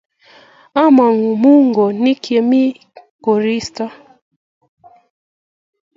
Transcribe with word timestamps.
Amo 0.83 1.05
muongonik 1.41 2.21
yemi 2.33 2.63
koristo 3.23 3.83